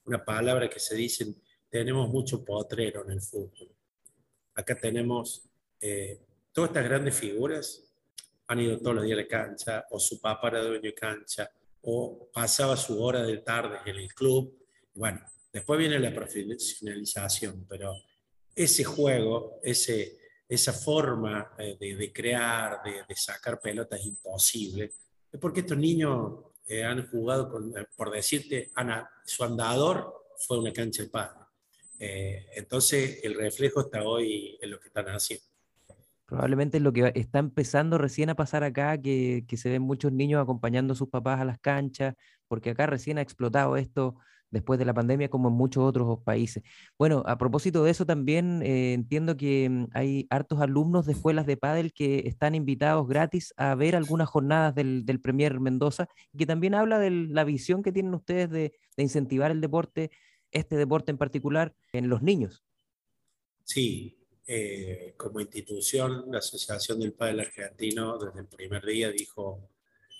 una 0.06 0.24
palabra 0.24 0.70
que 0.70 0.80
se 0.80 0.96
dice, 0.96 1.36
tenemos 1.70 2.10
mucho 2.10 2.44
potrero 2.44 3.04
en 3.04 3.12
el 3.12 3.22
fútbol. 3.22 3.70
Acá 4.54 4.78
tenemos 4.78 5.44
eh, 5.80 6.20
todas 6.54 6.70
estas 6.70 6.86
grandes 6.86 7.16
figuras 7.16 7.82
han 8.48 8.60
ido 8.60 8.78
todos 8.78 8.96
los 8.96 9.06
días 9.06 9.18
a 9.18 9.22
la 9.22 9.28
cancha, 9.28 9.86
o 9.90 10.00
su 10.00 10.22
papá 10.22 10.50
era 10.50 10.64
dueño 10.64 10.82
de 10.82 10.94
cancha, 10.94 11.50
o 11.82 12.30
pasaba 12.32 12.78
su 12.78 13.02
hora 13.02 13.24
de 13.24 13.38
tarde 13.40 13.78
en 13.86 13.96
el 13.98 14.14
club. 14.14 14.56
Bueno, 14.94 15.22
después 15.52 15.80
viene 15.80 16.00
la 16.00 16.14
profesionalización, 16.14 17.66
pero 17.68 17.94
ese 18.56 18.84
juego, 18.84 19.60
ese, 19.64 20.18
esa 20.48 20.74
forma 20.74 21.54
eh, 21.58 21.76
de, 21.80 22.14
crear, 22.14 22.82
de, 22.84 23.16
sacar 23.16 23.60
pelotas 23.60 24.06
imposible, 24.06 24.94
es 25.32 25.40
porque 25.40 25.62
estos 25.62 25.78
niños 25.78 26.34
eh, 26.68 26.84
han 26.84 27.08
jugado, 27.08 27.50
con, 27.50 27.78
eh, 27.78 27.86
por 27.96 28.12
decirte, 28.12 28.72
Ana, 28.76 29.10
su 29.24 29.44
andador 29.44 30.14
fue 30.38 30.60
una 30.60 30.74
cancha 30.74 31.04
de 31.04 31.10
padre. 31.10 31.40
entonces, 32.00 33.20
el 33.24 33.36
reflejo 33.36 33.82
está 33.82 34.04
hoy 34.04 34.58
en 34.62 34.72
lo 34.72 34.80
que 34.80 34.88
están 34.88 35.08
haciendo. 35.08 35.46
Probablemente 36.26 36.80
lo 36.80 36.92
que 36.92 37.12
está 37.16 37.38
empezando 37.38 38.00
recién 38.00 38.32
a 38.32 38.36
pasar 38.36 38.64
acá, 38.64 39.00
que, 39.00 39.46
se 39.56 39.70
ven 39.70 39.84
muchos 39.84 40.12
niños 40.12 40.42
acompañando 40.42 40.94
a 40.94 40.96
sus 40.96 41.10
papás 41.10 41.40
a 41.40 41.46
las 41.46 41.60
canchas, 41.60 42.16
porque 42.48 42.72
acá 42.72 42.88
recién 42.88 43.20
ha 43.20 43.22
explotado 43.22 43.78
esto 43.78 44.16
después 44.52 44.80
de 44.80 44.86
la 44.86 44.94
pandemia 44.94 45.30
como 45.30 45.50
en 45.50 45.56
muchos 45.56 45.84
otros 45.84 46.20
países. 46.24 46.64
Bueno, 46.98 47.24
a 47.26 47.38
propósito 47.38 47.84
de 47.84 47.92
eso 47.92 48.06
también 48.06 48.62
eh, 48.64 48.94
entiendo 48.94 49.38
que 49.38 49.70
mm, 49.70 49.88
hay 49.94 50.28
hartos 50.30 50.62
alumnos 50.62 51.06
de 51.06 51.14
escuelas 51.14 51.46
de 51.46 51.58
pádel 51.58 51.94
que 51.94 52.24
están 52.26 52.56
invitados 52.56 53.08
gratis 53.08 53.54
a 53.58 53.76
ver 53.76 53.96
algunas 53.96 54.30
jornadas 54.30 54.76
del, 54.76 55.04
Premier 55.22 55.60
Mendoza, 55.60 56.08
que 56.38 56.46
también 56.46 56.76
habla 56.76 57.00
de 57.00 57.10
la 57.10 57.44
visión 57.44 57.82
que 57.82 57.92
tienen 57.92 58.14
ustedes 58.14 58.50
de, 58.50 58.74
de 58.98 59.04
incentivar 59.04 59.52
el 59.52 59.62
deporte, 59.62 60.12
este 60.52 60.76
deporte 60.76 61.12
en 61.12 61.18
particular, 61.18 61.74
en 61.94 62.10
los 62.10 62.22
niños. 62.22 62.64
Sí, 63.64 64.26
eh, 64.48 65.16
como 65.18 65.42
institución, 65.42 66.26
la 66.32 66.38
Asociación 66.38 67.00
del 67.00 67.14
Padre 67.14 67.42
Argentino 67.42 68.20
desde 68.20 68.42
el 68.42 68.48
primer 68.48 68.86
día 68.86 69.10
dijo 69.10 69.72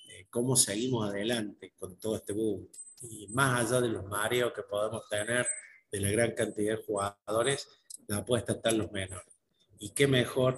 eh, 0.10 0.26
cómo 0.32 0.56
seguimos 0.56 1.08
adelante 1.08 1.74
con 1.78 2.00
todo 2.00 2.16
este 2.16 2.34
boom. 2.34 2.68
Y 3.02 3.28
más 3.28 3.66
allá 3.66 3.82
de 3.82 3.90
los 3.90 4.06
mareos 4.06 4.54
que 4.54 4.64
podemos 4.64 5.08
tener 5.10 5.46
de 5.92 6.00
la 6.00 6.12
gran 6.12 6.32
cantidad 6.32 6.78
de 6.78 6.84
jugadores, 6.84 7.68
la 8.08 8.18
apuesta 8.18 8.54
está 8.54 8.70
en 8.70 8.80
los 8.80 8.92
menores. 8.92 9.34
Y 9.80 9.92
qué 9.92 10.08
mejor 10.08 10.58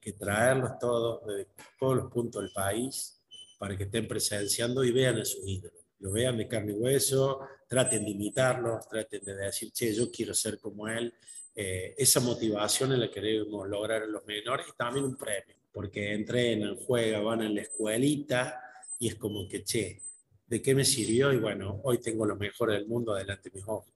que 0.00 0.12
traerlos 0.12 0.78
todos 0.78 1.26
de 1.26 1.48
todos 1.78 1.96
los 1.96 2.12
puntos 2.12 2.42
del 2.42 2.52
país 2.52 3.20
para 3.58 3.76
que 3.76 3.84
estén 3.84 4.06
presenciando 4.06 4.84
y 4.84 4.92
vean 4.92 5.18
a 5.18 5.24
sus 5.24 5.46
ídolos. 5.46 5.80
Lo 6.00 6.12
vean 6.12 6.36
de 6.36 6.46
carne 6.46 6.72
y 6.72 6.74
hueso, 6.74 7.40
traten 7.66 8.04
de 8.04 8.10
imitarlos, 8.10 8.86
traten 8.88 9.24
de 9.24 9.34
decir, 9.34 9.72
che, 9.72 9.94
yo 9.94 10.10
quiero 10.10 10.34
ser 10.34 10.58
como 10.58 10.86
él 10.86 11.14
eh, 11.54 11.94
esa 11.96 12.20
motivación 12.20 12.92
en 12.92 13.00
la 13.00 13.06
que 13.08 13.20
queremos 13.20 13.68
lograr 13.68 14.02
en 14.02 14.12
los 14.12 14.26
menores 14.26 14.66
y 14.68 14.76
también 14.76 15.04
un 15.04 15.16
premio, 15.16 15.56
porque 15.72 16.12
entrenan, 16.12 16.76
juegan, 16.76 17.24
van 17.24 17.42
en 17.42 17.54
la 17.54 17.62
escuelita 17.62 18.60
y 18.98 19.08
es 19.08 19.14
como 19.14 19.48
que, 19.48 19.62
che, 19.62 20.02
¿de 20.46 20.62
qué 20.62 20.74
me 20.74 20.84
sirvió? 20.84 21.32
Y 21.32 21.38
bueno, 21.38 21.80
hoy 21.82 22.00
tengo 22.00 22.26
lo 22.26 22.36
mejor 22.36 22.72
del 22.72 22.86
mundo 22.86 23.14
delante 23.14 23.50
de 23.50 23.58
mis 23.58 23.68
ojos. 23.68 23.92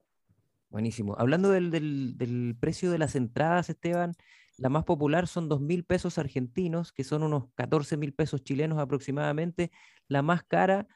Buenísimo. 0.69 1.15
Hablando 1.17 1.49
del, 1.49 1.71
del, 1.71 2.55
precio 2.59 2.91
de 2.91 2.99
las 2.99 3.15
entradas, 3.15 3.69
Esteban, 3.69 4.13
La 4.57 4.69
más 4.69 4.83
popular 4.83 5.27
son 5.27 5.49
2 5.49 5.61
mil 5.61 5.83
pesos 5.83 6.17
argentinos, 6.17 6.91
que 6.91 7.03
son 7.03 7.23
unos 7.23 7.45
14 7.55 7.97
mil 7.97 8.13
pesos 8.13 8.43
chilenos 8.43 8.77
aproximadamente. 8.77 9.71
La 10.07 10.21
más 10.21 10.43
cara, 10.43 10.87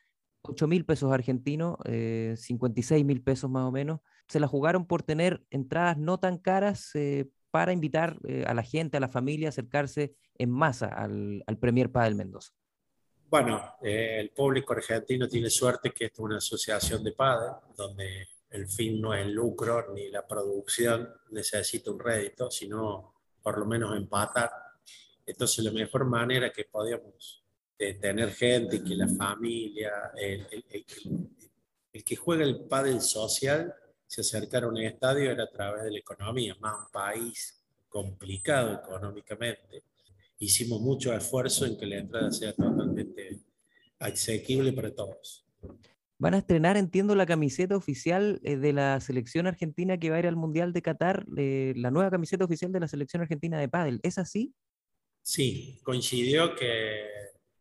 8 0.43 0.67
mil 0.67 0.85
pesos 0.85 1.11
argentinos, 1.11 1.77
56 1.85 3.01
eh, 3.01 3.03
mil 3.03 3.23
pesos 3.23 3.49
más 3.49 3.63
o 3.63 3.71
menos. 3.71 4.01
Se 4.27 4.39
la 4.39 4.47
jugaron 4.47 4.85
por 4.85 5.01
tener 5.01 5.43
entradas 5.49 5.97
no 5.97 6.19
tan 6.19 6.37
caras 6.37 6.91
eh, 6.93 7.29
para 7.51 7.73
invitar 7.73 8.19
eh, 8.27 8.43
a 8.45 8.53
la 8.53 8.63
gente, 8.63 8.97
a 8.97 8.99
la 8.99 9.09
familia, 9.09 9.47
a 9.47 9.49
acercarse 9.49 10.13
en 10.37 10.51
masa 10.51 10.87
al, 10.87 11.43
al 11.47 11.57
Premier 11.57 11.91
Padel 11.91 12.15
Mendoza. 12.15 12.53
Bueno, 13.33 13.77
el 13.81 14.29
público 14.29 14.73
argentino 14.73 15.27
tiene 15.27 15.49
suerte 15.49 15.89
que 15.89 16.05
es 16.05 16.19
una 16.19 16.37
asociación 16.37 17.03
de 17.03 17.13
padres, 17.13 17.55
donde 17.75 18.27
el 18.51 18.67
fin 18.67 19.01
no 19.01 19.11
es 19.11 19.25
el 19.25 19.33
lucro 19.33 19.91
ni 19.91 20.07
la 20.09 20.27
producción 20.27 21.11
necesita 21.31 21.89
un 21.89 21.99
rédito, 21.99 22.51
sino 22.51 23.15
por 23.41 23.57
lo 23.57 23.65
menos 23.65 23.97
empatar. 23.97 24.51
Entonces, 25.25 25.65
la 25.65 25.71
mejor 25.71 26.05
manera 26.05 26.51
que 26.51 26.65
podíamos 26.65 27.43
de 27.75 27.95
tener 27.95 28.29
gente, 28.33 28.83
que 28.83 28.93
la 28.93 29.07
familia, 29.07 30.11
el, 30.15 30.45
el, 30.69 32.03
que 32.03 32.15
juega 32.15 32.43
el 32.43 32.65
pádel 32.65 33.01
social, 33.01 33.73
se 34.05 34.21
acercara 34.21 34.67
a 34.67 34.69
un 34.69 34.77
estadio 34.77 35.31
era 35.31 35.45
a 35.45 35.49
través 35.49 35.85
de 35.85 35.89
la 35.89 35.97
economía, 35.97 36.55
más 36.59 36.85
un 36.85 36.91
país 36.91 37.65
complicado 37.89 38.75
económicamente. 38.75 39.85
Hicimos 40.43 40.81
mucho 40.81 41.13
esfuerzo 41.13 41.65
en 41.65 41.77
que 41.77 41.85
la 41.85 41.99
entrada 41.99 42.29
sea 42.29 42.51
totalmente 42.51 43.39
asequible 43.97 44.73
para 44.73 44.93
todos. 44.93 45.45
Van 46.19 46.33
a 46.33 46.39
estrenar, 46.39 46.75
entiendo, 46.75 47.15
la 47.15 47.25
camiseta 47.25 47.77
oficial 47.77 48.41
eh, 48.43 48.57
de 48.57 48.73
la 48.73 48.99
selección 48.99 49.47
argentina 49.47 49.97
que 49.97 50.09
va 50.09 50.17
a 50.17 50.19
ir 50.19 50.27
al 50.27 50.35
Mundial 50.35 50.73
de 50.73 50.81
Qatar, 50.81 51.25
eh, 51.37 51.71
la 51.77 51.91
nueva 51.91 52.11
camiseta 52.11 52.43
oficial 52.43 52.73
de 52.73 52.81
la 52.81 52.89
selección 52.89 53.21
argentina 53.21 53.57
de 53.57 53.69
pádel. 53.69 54.01
¿Es 54.03 54.17
así? 54.17 54.53
Sí, 55.21 55.79
coincidió 55.81 56.53
que 56.55 57.07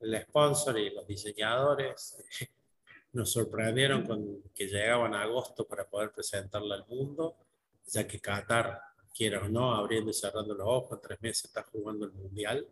el 0.01 0.21
sponsor 0.23 0.77
y 0.77 0.91
los 0.91 1.07
diseñadores 1.07 2.17
nos 3.13 3.31
sorprendieron 3.31 4.05
con 4.05 4.43
que 4.53 4.67
llegaban 4.67 5.15
a 5.15 5.23
agosto 5.23 5.69
para 5.69 5.89
poder 5.89 6.11
presentarla 6.11 6.75
al 6.75 6.87
mundo, 6.89 7.37
ya 7.87 8.09
que 8.09 8.19
Qatar, 8.19 8.81
quiera 9.15 9.41
o 9.43 9.49
no, 9.49 9.75
abriendo 9.75 10.11
y 10.11 10.15
cerrando 10.15 10.55
los 10.55 10.67
ojos, 10.67 10.99
en 10.99 11.01
tres 11.01 11.23
meses 11.23 11.45
está 11.47 11.63
jugando 11.63 12.07
el 12.07 12.13
Mundial. 12.13 12.67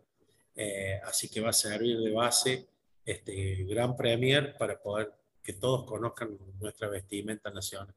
Eh, 0.55 0.99
así 1.05 1.29
que 1.29 1.41
va 1.41 1.49
a 1.49 1.53
servir 1.53 1.99
de 1.99 2.11
base 2.11 2.67
este 3.05 3.63
gran 3.63 3.95
premier 3.95 4.55
para 4.57 4.79
poder 4.81 5.11
que 5.41 5.53
todos 5.53 5.85
conozcan 5.85 6.37
nuestra 6.59 6.87
vestimenta 6.87 7.49
nacional. 7.49 7.93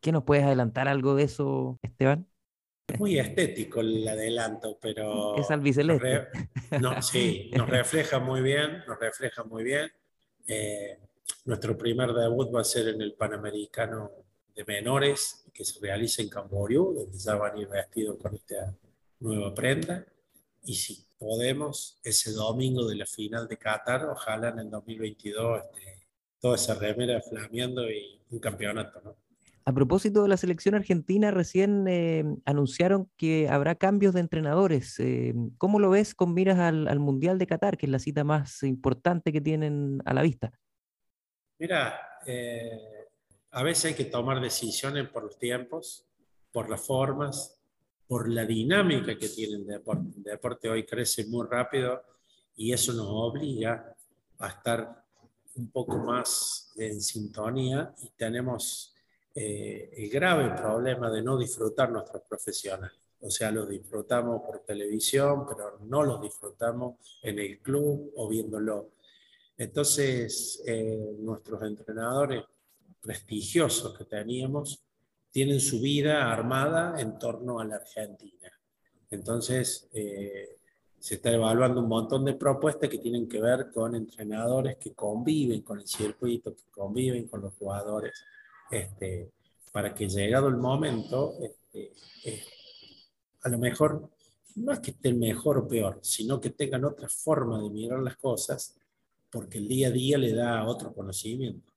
¿Qué 0.00 0.12
nos 0.12 0.24
puedes 0.24 0.44
adelantar 0.44 0.88
algo 0.88 1.14
de 1.14 1.24
eso, 1.24 1.78
Esteban? 1.82 2.26
Es 2.88 2.98
muy 2.98 3.18
estético 3.18 3.80
el 3.80 4.06
adelanto, 4.08 4.78
pero... 4.80 5.36
Es 5.36 5.50
albiceleste. 5.50 6.28
no, 6.80 7.00
sí, 7.02 7.50
nos 7.56 7.68
refleja 7.68 8.18
muy 8.18 8.40
bien, 8.40 8.82
nos 8.88 8.98
refleja 8.98 9.44
muy 9.44 9.62
bien. 9.62 9.92
Eh, 10.46 10.98
nuestro 11.44 11.76
primer 11.76 12.12
debut 12.12 12.52
va 12.52 12.62
a 12.62 12.64
ser 12.64 12.88
en 12.88 13.00
el 13.02 13.12
Panamericano 13.12 14.10
de 14.54 14.64
Menores, 14.64 15.39
que 15.52 15.64
se 15.64 15.80
realiza 15.80 16.22
en 16.22 16.28
Camboriú, 16.28 16.94
donde 16.94 17.18
ya 17.18 17.34
van 17.34 17.56
a 17.56 17.60
ir 17.60 17.68
vestidos 17.68 18.18
con 18.18 18.34
esta 18.34 18.74
nueva 19.20 19.54
prenda. 19.54 20.04
Y 20.64 20.74
si 20.74 21.06
podemos, 21.18 21.98
ese 22.02 22.32
domingo 22.32 22.86
de 22.86 22.96
la 22.96 23.06
final 23.06 23.48
de 23.48 23.56
Qatar, 23.56 24.06
ojalá 24.06 24.50
en 24.50 24.60
el 24.60 24.70
2022 24.70 25.62
este, 25.64 26.06
toda 26.40 26.56
esa 26.56 26.74
remera 26.74 27.20
flameando 27.20 27.90
y 27.90 28.20
un 28.30 28.38
campeonato, 28.38 29.00
¿no? 29.02 29.16
A 29.66 29.72
propósito 29.72 30.22
de 30.22 30.28
la 30.28 30.38
selección 30.38 30.74
argentina, 30.74 31.30
recién 31.30 31.86
eh, 31.86 32.24
anunciaron 32.46 33.10
que 33.16 33.48
habrá 33.48 33.74
cambios 33.74 34.14
de 34.14 34.20
entrenadores. 34.20 34.98
Eh, 34.98 35.34
¿Cómo 35.58 35.78
lo 35.78 35.90
ves 35.90 36.14
con 36.14 36.32
miras 36.32 36.58
al, 36.58 36.98
Mundial 36.98 37.38
de 37.38 37.46
Qatar, 37.46 37.76
que 37.76 37.86
es 37.86 37.92
la 37.92 37.98
cita 37.98 38.24
más 38.24 38.62
importante 38.62 39.32
que 39.32 39.40
tienen 39.40 40.00
a 40.06 40.14
la 40.14 40.22
vista? 40.22 40.50
Mira, 41.58 42.00
eh, 42.26 42.99
a 43.52 43.62
veces 43.62 43.86
hay 43.86 43.94
que 43.94 44.04
tomar 44.04 44.40
decisiones 44.40 45.08
por 45.08 45.24
los 45.24 45.38
tiempos, 45.38 46.06
por 46.52 46.70
las 46.70 46.80
formas, 46.80 47.58
por 48.06 48.28
la 48.28 48.44
dinámica 48.44 49.16
que 49.16 49.28
tiene 49.28 49.56
el 49.56 49.66
deporte. 49.66 50.08
El 50.16 50.22
deporte 50.22 50.68
hoy 50.68 50.84
crece 50.84 51.26
muy 51.26 51.46
rápido 51.46 52.02
y 52.56 52.72
eso 52.72 52.92
nos 52.92 53.06
obliga 53.08 53.94
a 54.38 54.48
estar 54.48 55.04
un 55.56 55.70
poco 55.70 55.98
más 55.98 56.72
en 56.76 57.00
sintonía 57.00 57.94
y 58.02 58.10
tenemos 58.10 58.94
eh, 59.34 59.90
el 59.96 60.10
grave 60.10 60.50
problema 60.56 61.10
de 61.10 61.22
no 61.22 61.38
disfrutar 61.38 61.90
nuestros 61.90 62.22
profesionales. 62.22 62.98
O 63.22 63.30
sea, 63.30 63.50
los 63.50 63.68
disfrutamos 63.68 64.42
por 64.42 64.60
televisión, 64.60 65.44
pero 65.46 65.78
no 65.80 66.02
los 66.02 66.22
disfrutamos 66.22 67.20
en 67.22 67.38
el 67.38 67.58
club 67.58 68.12
o 68.16 68.28
viéndolo. 68.28 68.92
Entonces, 69.58 70.62
eh, 70.66 71.16
nuestros 71.18 71.62
entrenadores 71.62 72.44
prestigiosos 73.00 73.96
que 73.96 74.04
teníamos 74.04 74.82
tienen 75.30 75.60
su 75.60 75.80
vida 75.80 76.32
armada 76.32 77.00
en 77.00 77.18
torno 77.18 77.60
a 77.60 77.64
la 77.64 77.76
Argentina. 77.76 78.50
Entonces, 79.10 79.88
eh, 79.92 80.56
se 80.98 81.14
está 81.14 81.32
evaluando 81.32 81.80
un 81.80 81.88
montón 81.88 82.24
de 82.24 82.34
propuestas 82.34 82.90
que 82.90 82.98
tienen 82.98 83.28
que 83.28 83.40
ver 83.40 83.70
con 83.72 83.94
entrenadores 83.94 84.76
que 84.76 84.92
conviven 84.92 85.62
con 85.62 85.78
el 85.80 85.86
circuito, 85.86 86.54
que 86.54 86.64
conviven 86.70 87.26
con 87.26 87.40
los 87.40 87.54
jugadores, 87.54 88.12
este, 88.70 89.32
para 89.72 89.94
que 89.94 90.08
llegado 90.08 90.48
el 90.48 90.56
momento, 90.56 91.34
este, 91.40 91.92
eh, 92.24 92.44
a 93.42 93.48
lo 93.48 93.58
mejor 93.58 94.10
no 94.56 94.72
es 94.72 94.80
que 94.80 94.90
estén 94.90 95.18
mejor 95.18 95.58
o 95.58 95.68
peor, 95.68 96.00
sino 96.02 96.40
que 96.40 96.50
tengan 96.50 96.84
otra 96.84 97.08
forma 97.08 97.62
de 97.62 97.70
mirar 97.70 98.00
las 98.00 98.16
cosas, 98.16 98.76
porque 99.30 99.58
el 99.58 99.68
día 99.68 99.88
a 99.88 99.92
día 99.92 100.18
le 100.18 100.34
da 100.34 100.66
otro 100.66 100.92
conocimiento. 100.92 101.69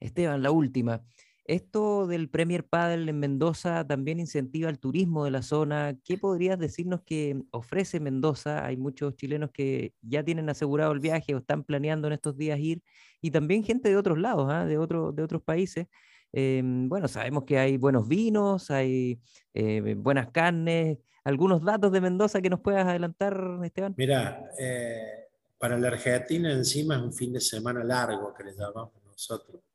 Esteban, 0.00 0.42
la 0.42 0.50
última. 0.50 1.02
Esto 1.48 2.08
del 2.08 2.28
Premier 2.28 2.66
Padel 2.66 3.08
en 3.08 3.20
Mendoza 3.20 3.86
también 3.86 4.18
incentiva 4.18 4.68
el 4.68 4.80
turismo 4.80 5.24
de 5.24 5.30
la 5.30 5.42
zona. 5.42 5.96
¿Qué 6.04 6.18
podrías 6.18 6.58
decirnos 6.58 7.02
que 7.02 7.40
ofrece 7.52 8.00
Mendoza? 8.00 8.66
Hay 8.66 8.76
muchos 8.76 9.14
chilenos 9.14 9.50
que 9.52 9.92
ya 10.02 10.24
tienen 10.24 10.48
asegurado 10.48 10.90
el 10.90 10.98
viaje 10.98 11.34
o 11.34 11.38
están 11.38 11.62
planeando 11.62 12.08
en 12.08 12.14
estos 12.14 12.36
días 12.36 12.58
ir, 12.58 12.82
y 13.20 13.30
también 13.30 13.62
gente 13.62 13.88
de 13.88 13.96
otros 13.96 14.18
lados, 14.18 14.48
¿ah? 14.50 14.66
de, 14.66 14.76
otros 14.76 15.42
países. 15.44 15.86
Em, 16.32 16.88
bueno, 16.88 17.06
sabemos 17.06 17.44
que 17.44 17.58
hay 17.58 17.76
buenos 17.76 18.08
vinos, 18.08 18.70
hay 18.72 19.20
eh, 19.54 19.94
buenas 19.96 20.30
carnes. 20.32 20.98
¿Algunos 21.22 21.62
datos 21.62 21.92
de 21.92 22.00
Mendoza 22.00 22.42
que 22.42 22.50
nos 22.50 22.60
puedas 22.60 22.86
adelantar, 22.86 23.60
Esteban? 23.62 23.94
Mira, 23.96 24.50
eh, 24.58 25.28
para 25.58 25.78
la 25.78 25.88
Argentina 25.88 26.52
encima 26.52 26.96
es 26.96 27.02
un 27.02 27.12
fin 27.12 27.32
de 27.32 27.40
semana 27.40 27.84
largo 27.84 28.34
que 28.34 28.42
le 28.42 28.52
llamamos 28.52 28.92
nosotros. 29.04 29.65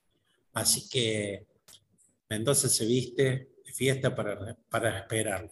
Así 0.54 0.90
que 0.90 1.48
Mendoza 2.30 2.70
se 2.70 2.86
viste 2.86 3.52
de 3.66 3.72
fiesta 3.74 4.16
para, 4.16 4.56
para 4.70 5.00
esperar. 5.00 5.50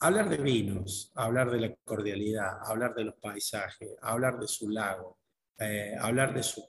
Hablar 0.00 0.28
de 0.28 0.36
vinos, 0.36 1.10
hablar 1.14 1.50
de 1.50 1.60
la 1.60 1.74
cordialidad, 1.84 2.58
hablar 2.62 2.94
de 2.94 3.04
los 3.04 3.14
paisajes, 3.16 3.90
hablar 4.00 4.38
de 4.38 4.46
su 4.46 4.68
lago, 4.68 5.18
eh, 5.58 5.96
hablar 5.98 6.34
de 6.34 6.42
su 6.42 6.62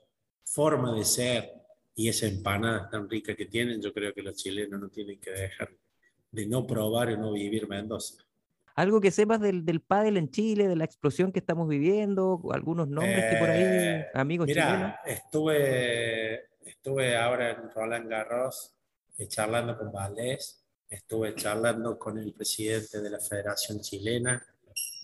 forma 0.44 0.96
de 0.96 1.06
ser 1.06 1.52
y 1.94 2.10
esa 2.10 2.26
empanada 2.26 2.90
tan 2.90 3.10
rica 3.10 3.36
que 3.36 3.46
tienen, 3.46 3.82
yo 3.82 3.94
creo 3.94 4.14
que 4.14 4.24
los 4.24 4.36
chilenos 4.36 4.80
no 4.80 4.90
tienen 4.90 5.20
que 5.20 5.32
dejar 5.32 5.70
de 6.32 6.48
no 6.48 6.66
probar 6.66 7.12
y 7.12 7.18
no 7.18 7.34
vivir 7.34 7.68
Mendoza. 7.68 8.24
Algo 8.76 9.02
que 9.02 9.12
sepas 9.12 9.42
del, 9.42 9.66
del 9.66 9.82
pádel 9.82 10.16
en 10.18 10.32
Chile, 10.32 10.68
de 10.68 10.76
la 10.76 10.86
explosión 10.86 11.32
que 11.32 11.40
estamos 11.40 11.68
viviendo, 11.68 12.42
algunos 12.52 12.88
nombres 12.88 13.34
que 13.34 13.38
por 13.38 13.50
ahí, 13.50 13.62
eh, 13.64 14.08
amigos 14.14 14.48
mira, 14.48 14.66
chilenos. 14.66 14.96
Estuve 15.06 16.49
estuve 16.66 17.18
ahora 17.18 17.52
en 17.52 17.70
Roland 17.72 18.10
Garros 18.10 18.74
eh, 19.18 19.28
charlando 19.28 19.78
con 19.78 19.92
Valdés, 19.92 20.64
estuve 20.90 21.36
charlando 21.36 21.98
con 22.00 22.18
el 22.18 22.34
presidente 22.34 23.02
de 23.02 23.10
la 23.10 23.20
Federación 23.20 23.82
Chilena. 23.82 24.46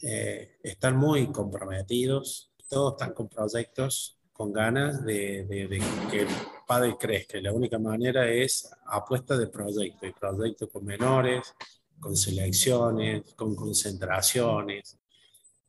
Eh, 0.02 0.58
están 0.64 0.96
muy 0.96 1.32
comprometidos, 1.32 2.52
todos 2.68 2.94
están 2.94 3.14
con 3.14 3.28
proyectos, 3.28 4.20
con 4.32 4.52
ganas 4.52 5.06
de, 5.06 5.80
que 6.12 6.22
el 6.22 6.28
padre 6.68 6.96
crezca. 7.00 7.40
La 7.40 7.54
única 7.54 7.80
manera 7.80 8.30
es 8.30 8.70
apuesta 8.88 9.38
de 9.38 9.48
proyectos, 9.48 10.10
y 10.10 10.12
proyectos 10.12 10.70
con 10.70 10.84
menores, 10.84 11.54
con 12.00 12.18
selecciones, 12.18 13.34
con 13.36 13.56
concentraciones, 13.56 14.98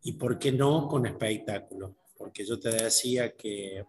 y 0.03 0.13
por 0.13 0.39
qué 0.39 0.51
no 0.51 0.89
con 0.89 1.07
espectáculos. 1.07 1.93
Porque 2.19 2.45
yo 2.45 2.59
te 2.59 2.71
decía 2.71 3.37
que 3.37 3.85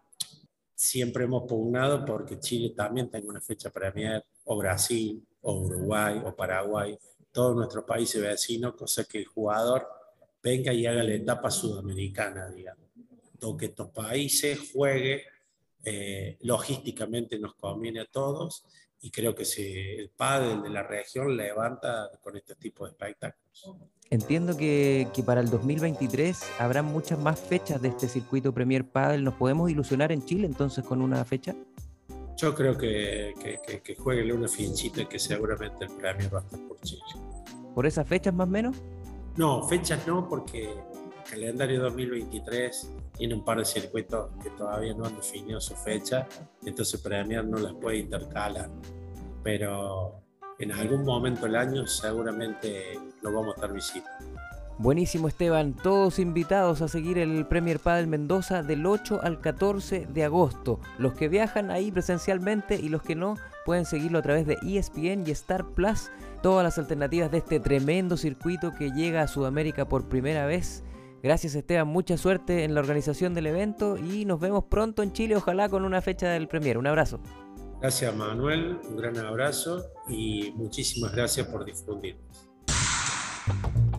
siempre 0.77 1.23
hemos 1.23 1.43
pugnado 1.47 2.05
porque 2.05 2.39
Chile 2.39 2.73
también 2.75 3.09
tenga 3.09 3.27
una 3.27 3.41
fecha 3.41 3.71
premier, 3.71 4.23
o 4.45 4.57
Brasil, 4.57 5.25
o 5.41 5.61
Uruguay, 5.61 6.21
o 6.23 6.35
Paraguay, 6.35 6.95
todos 7.31 7.55
nuestros 7.55 7.83
países 7.83 8.21
vecinos, 8.21 8.75
cosa 8.75 9.03
que 9.05 9.17
el 9.17 9.25
jugador 9.25 9.87
venga 10.41 10.71
y 10.71 10.85
haga 10.85 11.01
la 11.01 11.15
etapa 11.15 11.49
sudamericana, 11.49 12.49
digamos. 12.49 12.85
O 13.41 13.57
que 13.57 13.65
estos 13.65 13.89
países 13.89 14.71
juegue, 14.71 15.23
eh, 15.83 16.37
logísticamente 16.41 17.39
nos 17.39 17.55
conviene 17.55 18.01
a 18.01 18.05
todos 18.05 18.63
y 19.01 19.09
creo 19.09 19.33
que 19.33 19.45
si 19.45 19.63
el 19.63 20.09
padre 20.09 20.61
de 20.61 20.69
la 20.69 20.83
región 20.83 21.35
levanta 21.35 22.11
con 22.21 22.37
este 22.37 22.55
tipo 22.55 22.85
de 22.85 22.91
espectáculos. 22.91 23.75
Entiendo 24.09 24.55
que, 24.55 25.07
que, 25.13 25.21
para 25.21 25.41
el 25.41 25.49
2023 25.49 26.41
habrá 26.59 26.81
muchas 26.81 27.19
más 27.19 27.39
fechas 27.39 27.81
de 27.81 27.89
este 27.89 28.07
circuito 28.07 28.53
Premier 28.53 28.85
Padel. 28.85 29.23
¿Nos 29.23 29.33
podemos 29.33 29.69
ilusionar 29.69 30.11
en 30.11 30.23
Chile 30.23 30.47
entonces 30.47 30.85
con 30.85 31.01
una 31.01 31.23
fecha? 31.25 31.53
Yo 32.37 32.55
creo 32.55 32.77
que, 32.77 33.33
que, 33.65 33.81
que 33.81 33.95
jueguenle 33.95 34.33
una 34.33 34.47
finchita 34.47 35.01
y 35.01 35.05
que 35.07 35.19
seguramente 35.19 35.85
el 35.85 35.91
premio 35.91 36.29
va 36.31 36.39
a 36.39 36.41
estar 36.43 36.59
por 36.67 36.79
Chile. 36.81 37.01
¿Por 37.75 37.85
esas 37.85 38.07
fechas 38.07 38.33
más 38.33 38.47
o 38.47 38.51
menos? 38.51 38.77
No, 39.35 39.67
fechas 39.67 40.07
no, 40.07 40.27
porque 40.27 40.69
el 40.69 41.29
calendario 41.29 41.81
2023 41.81 42.91
tiene 43.17 43.33
un 43.33 43.43
par 43.43 43.57
de 43.59 43.65
circuitos 43.65 44.31
que 44.41 44.49
todavía 44.51 44.93
no 44.93 45.05
han 45.05 45.15
definido 45.15 45.59
su 45.59 45.75
fecha, 45.75 46.27
entonces 46.65 47.01
Premier 47.01 47.45
no 47.45 47.57
las 47.57 47.73
puede 47.73 47.97
intercalar. 47.97 48.69
Pero 49.43 50.21
en 50.59 50.71
algún 50.71 51.03
momento 51.05 51.45
del 51.45 51.55
año 51.55 51.87
seguramente 51.87 52.99
lo 53.21 53.31
vamos 53.31 53.53
a 53.53 53.55
estar 53.55 53.73
visitando. 53.73 54.37
Buenísimo 54.79 55.27
Esteban, 55.27 55.73
todos 55.73 56.19
invitados 56.19 56.83
a 56.83 56.87
seguir 56.87 57.17
el 57.17 57.47
Premier 57.47 57.79
Padel 57.79 58.05
Mendoza 58.05 58.61
del 58.61 58.85
8 58.85 59.21
al 59.23 59.41
14 59.41 60.05
de 60.05 60.23
agosto. 60.23 60.79
Los 60.99 61.13
que 61.13 61.29
viajan 61.29 61.71
ahí 61.71 61.91
presencialmente 61.91 62.75
y 62.75 62.89
los 62.89 63.01
que 63.01 63.15
no 63.15 63.37
pueden 63.65 63.85
seguirlo 63.85 64.19
a 64.19 64.21
través 64.21 64.45
de 64.45 64.57
ESPN 64.61 65.23
y 65.25 65.31
Star 65.31 65.65
Plus. 65.65 66.11
Todas 66.43 66.63
las 66.63 66.77
alternativas 66.77 67.31
de 67.31 67.39
este 67.39 67.59
tremendo 67.59 68.17
circuito 68.17 68.71
que 68.71 68.91
llega 68.91 69.23
a 69.23 69.27
Sudamérica 69.27 69.89
por 69.89 70.07
primera 70.09 70.45
vez. 70.45 70.83
Gracias 71.23 71.55
Esteban, 71.55 71.87
mucha 71.87 72.15
suerte 72.15 72.63
en 72.63 72.75
la 72.75 72.79
organización 72.79 73.33
del 73.33 73.47
evento 73.47 73.97
y 73.97 74.25
nos 74.25 74.39
vemos 74.39 74.65
pronto 74.65 75.01
en 75.01 75.11
Chile, 75.11 75.35
ojalá 75.35 75.69
con 75.69 75.85
una 75.85 76.03
fecha 76.03 76.29
del 76.29 76.47
Premier. 76.47 76.77
Un 76.77 76.85
abrazo. 76.85 77.19
Gracias 77.79 78.15
Manuel, 78.15 78.79
un 78.89 78.97
gran 78.97 79.17
abrazo 79.17 79.85
y 80.07 80.51
muchísimas 80.55 81.13
gracias 81.13 81.47
por 81.47 81.63
difundirnos. 81.63 82.47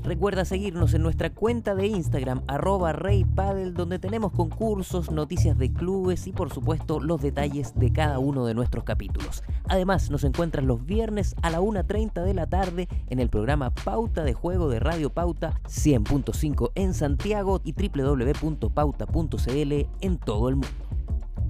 Recuerda 0.03 0.45
seguirnos 0.47 0.95
en 0.95 1.03
nuestra 1.03 1.29
cuenta 1.31 1.75
de 1.75 1.87
Instagram, 1.87 2.43
arroba 2.47 2.95
reypadel, 2.95 3.75
donde 3.75 3.99
tenemos 3.99 4.33
concursos, 4.33 5.11
noticias 5.11 5.59
de 5.59 5.71
clubes 5.71 6.27
y 6.27 6.33
por 6.33 6.51
supuesto 6.51 6.99
los 6.99 7.21
detalles 7.21 7.75
de 7.79 7.93
cada 7.93 8.19
uno 8.19 8.47
de 8.47 8.55
nuestros 8.55 8.85
capítulos. 8.85 9.45
Además, 9.69 10.11
nos 10.11 10.25
encuentras 10.25 10.65
los 10.65 10.87
viernes 10.87 11.37
a 11.43 11.51
la 11.51 11.61
1.30 11.61 12.25
de 12.25 12.33
la 12.33 12.47
tarde 12.47 12.89
en 13.11 13.21
el 13.21 13.29
programa 13.29 13.69
Pauta 13.71 14.25
de 14.25 14.33
Juego 14.33 14.71
de 14.71 14.81
Radio 14.81 15.11
Pauta 15.11 15.61
100.5 15.67 16.73
en 16.75 16.95
Santiago 16.95 17.61
y 17.63 17.75
www.pauta.cl 17.75 19.73
en 20.01 20.19
todo 20.19 20.49
el 20.49 20.57
mundo 20.57 20.98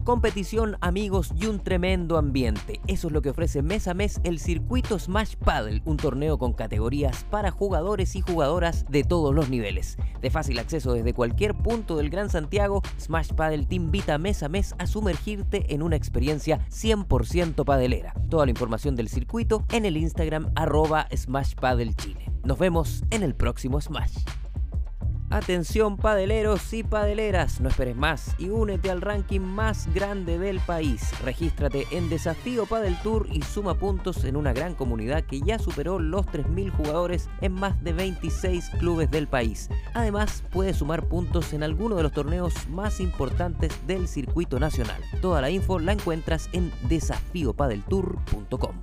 competición, 0.05 0.77
amigos 0.81 1.33
y 1.39 1.47
un 1.47 1.61
tremendo 1.61 2.19
ambiente. 2.19 2.81
Eso 2.87 3.09
es 3.09 3.13
lo 3.13 3.23
que 3.23 3.31
ofrece 3.31 3.63
mes 3.63 3.89
a 3.89 3.95
mes 3.95 4.21
el 4.25 4.39
circuito 4.39 4.99
Smash 4.99 5.37
Paddle, 5.37 5.83
un 5.85 5.97
torneo 5.97 6.39
con 6.39 6.53
categorías 6.53 7.25
para 7.25 7.51
jugadores 7.51 8.17
y 8.17 8.21
jugadoras 8.21 8.85
de 8.89 9.05
todos 9.05 9.35
los 9.35 9.49
niveles. 9.51 9.97
De 10.21 10.31
fácil 10.31 10.59
acceso 10.59 10.93
desde 10.93 11.15
cualquier 11.15 11.55
punto 11.55 11.97
del 11.97 12.11
Gran 12.11 12.31
Santiago, 12.31 12.83
Smash 12.99 13.33
Paddle 13.33 13.67
te 13.67 13.75
invita 13.75 14.19
mes 14.19 14.43
a 14.43 14.49
mes 14.49 14.75
a 14.79 14.87
sumergirte 14.87 15.75
en 15.75 15.83
una 15.83 15.97
experiencia 15.97 16.67
100% 16.71 17.65
padelera. 17.65 18.15
Toda 18.29 18.47
la 18.47 18.51
información 18.51 18.97
del 18.97 19.09
circuito 19.09 19.65
en 19.73 19.85
el 19.85 19.97
Instagram 19.97 20.51
arroba 20.55 21.07
Smash 21.15 21.55
Paddle 21.55 21.95
Chile. 21.95 22.31
Nos 22.45 22.59
vemos 22.59 23.05
en 23.11 23.23
el 23.23 23.35
próximo 23.35 23.81
Smash. 23.81 24.17
Atención 25.31 25.99
padeleros 25.99 26.73
y 26.73 26.83
padeleras, 26.83 27.61
no 27.61 27.69
esperes 27.69 27.95
más 27.95 28.35
y 28.39 28.49
únete 28.49 28.91
al 28.91 29.03
ranking 29.03 29.41
más 29.41 29.87
grande 29.93 30.39
del 30.39 30.59
país. 30.61 31.11
Regístrate 31.23 31.87
en 31.91 32.09
Desafío 32.09 32.65
Padel 32.65 32.97
Tour 33.03 33.29
y 33.31 33.43
suma 33.43 33.75
puntos 33.75 34.25
en 34.25 34.37
una 34.37 34.55
gran 34.55 34.75
comunidad 34.75 35.25
que 35.25 35.41
ya 35.41 35.59
superó 35.59 35.99
los 35.99 36.25
3.000 36.27 36.71
jugadores 36.71 37.29
en 37.43 37.53
más 37.53 37.83
de 37.85 37.93
26 37.93 38.71
clubes 38.79 39.11
del 39.11 39.29
país. 39.29 39.69
Además, 39.93 40.43
puedes 40.51 40.79
sumar 40.79 41.05
puntos 41.05 41.53
en 41.53 41.63
alguno 41.63 41.97
de 41.97 42.05
los 42.05 42.13
torneos 42.13 42.55
más 42.71 42.99
importantes 42.99 43.87
del 43.87 44.09
circuito 44.09 44.59
nacional. 44.59 45.03
Toda 45.21 45.43
la 45.43 45.51
info 45.51 45.79
la 45.79 45.93
encuentras 45.93 46.49
en 46.53 46.73
desafíopadeltour.com. 46.89 48.77